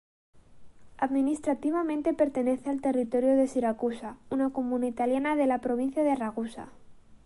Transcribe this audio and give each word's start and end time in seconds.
Administrativamente 0.97 2.15
pertenece 2.15 2.71
al 2.71 2.81
territorio 2.81 3.35
de 3.35 3.47
Siracusa, 3.47 4.17
una 4.31 4.49
comuna 4.49 4.87
italiana 4.87 5.35
de 5.35 5.45
la 5.45 5.61
provincia 5.61 6.03
de 6.03 6.15
Ragusa. 6.15 6.69